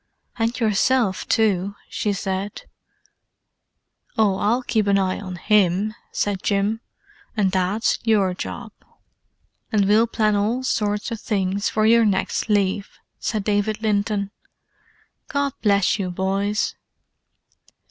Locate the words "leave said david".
12.49-13.83